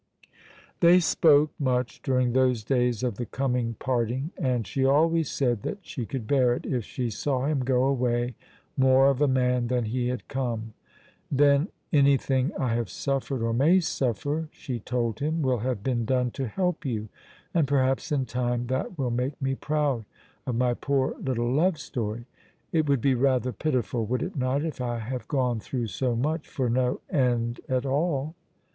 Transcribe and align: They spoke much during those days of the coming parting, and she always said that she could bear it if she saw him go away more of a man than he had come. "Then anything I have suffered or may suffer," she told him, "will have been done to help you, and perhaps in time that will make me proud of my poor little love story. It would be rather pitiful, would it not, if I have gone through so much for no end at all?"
They 0.79 0.99
spoke 0.99 1.51
much 1.59 2.01
during 2.01 2.33
those 2.33 2.63
days 2.63 3.03
of 3.03 3.17
the 3.17 3.25
coming 3.27 3.75
parting, 3.77 4.31
and 4.35 4.65
she 4.65 4.83
always 4.83 5.29
said 5.29 5.61
that 5.61 5.77
she 5.85 6.07
could 6.07 6.25
bear 6.25 6.55
it 6.55 6.65
if 6.65 6.83
she 6.85 7.11
saw 7.11 7.45
him 7.45 7.59
go 7.59 7.83
away 7.83 8.33
more 8.75 9.11
of 9.11 9.21
a 9.21 9.27
man 9.27 9.67
than 9.67 9.83
he 9.85 10.07
had 10.07 10.27
come. 10.27 10.73
"Then 11.29 11.67
anything 11.93 12.51
I 12.59 12.69
have 12.73 12.89
suffered 12.89 13.43
or 13.43 13.53
may 13.53 13.79
suffer," 13.79 14.49
she 14.51 14.79
told 14.79 15.19
him, 15.19 15.43
"will 15.43 15.59
have 15.59 15.83
been 15.83 16.03
done 16.05 16.31
to 16.31 16.47
help 16.47 16.83
you, 16.83 17.09
and 17.53 17.67
perhaps 17.67 18.11
in 18.11 18.25
time 18.25 18.65
that 18.69 18.97
will 18.97 19.11
make 19.11 19.39
me 19.39 19.53
proud 19.53 20.05
of 20.47 20.55
my 20.55 20.73
poor 20.73 21.15
little 21.19 21.53
love 21.53 21.77
story. 21.77 22.25
It 22.71 22.89
would 22.89 23.01
be 23.01 23.13
rather 23.13 23.53
pitiful, 23.53 24.07
would 24.07 24.23
it 24.23 24.35
not, 24.35 24.65
if 24.65 24.81
I 24.81 24.97
have 24.97 25.27
gone 25.27 25.59
through 25.59 25.89
so 25.89 26.15
much 26.15 26.47
for 26.49 26.71
no 26.71 27.01
end 27.11 27.61
at 27.69 27.85
all?" 27.85 28.33